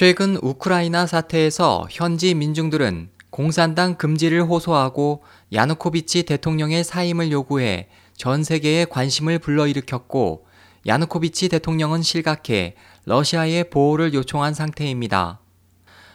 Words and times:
최근 0.00 0.36
우크라이나 0.40 1.08
사태에서 1.08 1.88
현지 1.90 2.32
민중들은 2.32 3.08
공산당 3.30 3.96
금지를 3.96 4.44
호소하고 4.44 5.24
야누코비치 5.52 6.22
대통령의 6.22 6.84
사임을 6.84 7.32
요구해 7.32 7.88
전 8.16 8.44
세계에 8.44 8.84
관심을 8.84 9.40
불러일으켰고 9.40 10.46
야누코비치 10.86 11.48
대통령은 11.48 12.02
실각해 12.02 12.76
러시아의 13.06 13.70
보호를 13.70 14.14
요청한 14.14 14.54
상태입니다. 14.54 15.40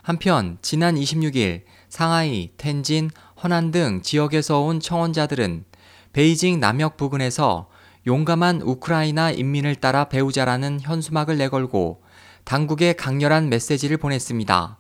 한편 0.02 0.57
지난 0.61 0.95
26일 0.95 1.63
상하이, 1.89 2.52
텐진, 2.55 3.09
허난 3.43 3.71
등 3.71 4.02
지역에서 4.02 4.61
온 4.61 4.79
청원자들은 4.79 5.65
베이징 6.13 6.61
남역 6.61 6.95
부근에서 6.95 7.68
용감한 8.07 8.61
우크라이나 8.61 9.31
인민을 9.31 9.75
따라 9.75 10.05
배우자라는 10.05 10.79
현수막을 10.79 11.38
내걸고 11.38 12.02
당국에 12.44 12.94
강렬한 12.94 13.50
메시지를 13.50 13.98
보냈습니다. 13.98 14.78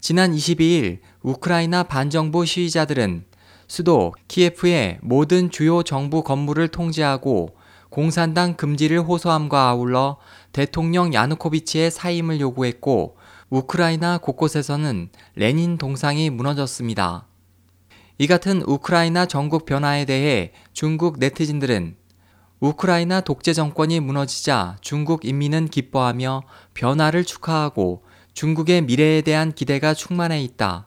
지난 0.00 0.34
22일 0.34 0.98
우크라이나 1.22 1.82
반정부 1.84 2.44
시위자들은 2.44 3.24
수도 3.66 4.12
키예프의 4.28 4.98
모든 5.02 5.50
주요 5.50 5.82
정부 5.82 6.22
건물을 6.22 6.68
통제하고 6.68 7.56
공산당 7.88 8.54
금지를 8.54 9.00
호소함과 9.00 9.68
아울러 9.68 10.18
대통령 10.52 11.14
야누코비치의 11.14 11.90
사임을 11.90 12.40
요구했고 12.40 13.16
우크라이나 13.50 14.18
곳곳에서는 14.18 15.10
레닌 15.36 15.78
동상이 15.78 16.28
무너졌습니다. 16.30 17.26
이 18.18 18.26
같은 18.26 18.62
우크라이나 18.66 19.26
전국 19.26 19.64
변화에 19.64 20.04
대해 20.04 20.52
중국 20.72 21.18
네티즌들은 21.18 21.96
우크라이나 22.64 23.20
독재 23.20 23.52
정권이 23.52 24.00
무너지자 24.00 24.78
중국 24.80 25.26
인민은 25.26 25.68
기뻐하며 25.68 26.44
변화를 26.72 27.22
축하하고 27.22 28.04
중국의 28.32 28.80
미래에 28.80 29.20
대한 29.20 29.52
기대가 29.52 29.92
충만해 29.92 30.40
있다. 30.42 30.86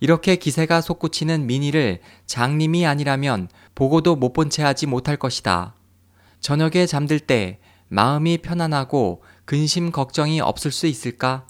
이렇게 0.00 0.36
기세가 0.36 0.80
솟구치는 0.80 1.46
민의를 1.46 2.00
장님이 2.24 2.86
아니라면 2.86 3.48
보고도 3.74 4.16
못 4.16 4.32
본 4.32 4.48
채 4.48 4.62
하지 4.62 4.86
못할 4.86 5.18
것이다. 5.18 5.74
저녁에 6.40 6.86
잠들 6.86 7.20
때 7.20 7.58
마음이 7.88 8.38
편안하고 8.38 9.22
근심 9.44 9.92
걱정이 9.92 10.40
없을 10.40 10.70
수 10.70 10.86
있을까? 10.86 11.46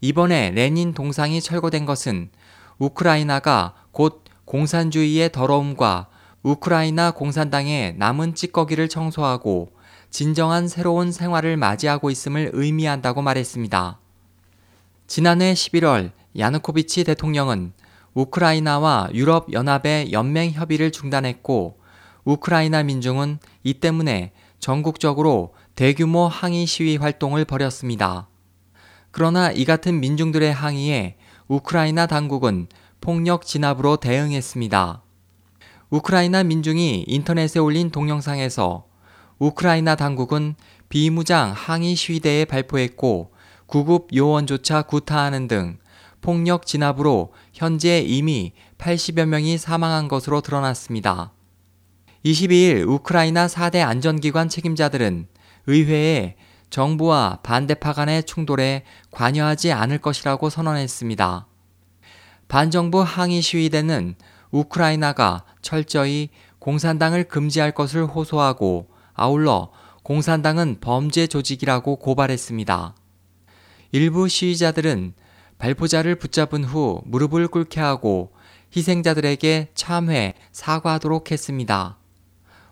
이번에 0.00 0.52
레닌 0.52 0.94
동상이 0.94 1.40
철거된 1.40 1.86
것은 1.86 2.30
우크라이나가 2.78 3.74
곧 3.90 4.22
공산주의의 4.44 5.32
더러움과 5.32 6.06
우크라이나 6.46 7.10
공산당의 7.10 7.96
남은 7.96 8.36
찌꺼기를 8.36 8.88
청소하고 8.88 9.72
진정한 10.10 10.68
새로운 10.68 11.10
생활을 11.10 11.56
맞이하고 11.56 12.08
있음을 12.08 12.50
의미한다고 12.52 13.20
말했습니다. 13.20 13.98
지난해 15.08 15.54
11월 15.54 16.12
야누코비치 16.38 17.02
대통령은 17.02 17.72
우크라이나와 18.14 19.08
유럽 19.12 19.52
연합의 19.52 20.12
연맹 20.12 20.52
협의를 20.52 20.92
중단했고 20.92 21.80
우크라이나 22.22 22.84
민중은 22.84 23.40
이 23.64 23.74
때문에 23.74 24.30
전국적으로 24.60 25.52
대규모 25.74 26.28
항의 26.28 26.66
시위 26.66 26.96
활동을 26.96 27.44
벌였습니다. 27.44 28.28
그러나 29.10 29.50
이 29.50 29.64
같은 29.64 29.98
민중들의 29.98 30.52
항의에 30.52 31.16
우크라이나 31.48 32.06
당국은 32.06 32.68
폭력 33.00 33.44
진압으로 33.44 33.96
대응했습니다. 33.96 35.02
우크라이나 35.90 36.42
민중이 36.42 37.04
인터넷에 37.06 37.60
올린 37.60 37.90
동영상에서 37.90 38.86
우크라이나 39.38 39.94
당국은 39.94 40.54
비무장 40.88 41.52
항의 41.54 41.94
시위대에 41.94 42.44
발표했고 42.44 43.32
구급 43.66 44.08
요원조차 44.14 44.82
구타하는 44.82 45.48
등 45.48 45.78
폭력 46.20 46.66
진압으로 46.66 47.32
현재 47.52 48.00
이미 48.00 48.52
80여 48.78 49.26
명이 49.26 49.58
사망한 49.58 50.08
것으로 50.08 50.40
드러났습니다. 50.40 51.32
22일 52.24 52.88
우크라이나 52.88 53.46
4대 53.46 53.86
안전기관 53.86 54.48
책임자들은 54.48 55.28
의회에 55.68 56.36
정부와 56.70 57.40
반대파 57.42 57.92
간의 57.92 58.24
충돌에 58.24 58.82
관여하지 59.12 59.72
않을 59.72 59.98
것이라고 59.98 60.50
선언했습니다. 60.50 61.46
반정부 62.48 63.02
항의 63.02 63.40
시위대는 63.40 64.16
우크라이나가 64.50 65.44
철저히 65.62 66.30
공산당을 66.58 67.24
금지할 67.24 67.72
것을 67.72 68.06
호소하고 68.06 68.88
아울러 69.14 69.70
공산당은 70.02 70.78
범죄 70.80 71.26
조직이라고 71.26 71.96
고발했습니다. 71.96 72.94
일부 73.92 74.28
시위자들은 74.28 75.14
발포자를 75.58 76.16
붙잡은 76.16 76.64
후 76.64 77.00
무릎을 77.04 77.48
꿇게 77.48 77.80
하고 77.80 78.32
희생자들에게 78.76 79.70
참회, 79.74 80.34
사과하도록 80.52 81.30
했습니다. 81.30 81.98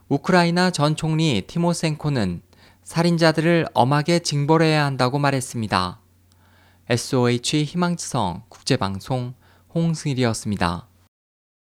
우크라이나 0.08 0.70
전 0.70 0.96
총리 0.96 1.42
티모센코는 1.46 2.42
살인자들을 2.82 3.66
엄하게 3.72 4.18
징벌해야 4.18 4.84
한다고 4.84 5.18
말했습니다. 5.18 6.00
SOH 6.90 7.64
희망지성 7.64 8.42
국제방송 8.50 9.34
홍승일이었습니다. 9.74 10.86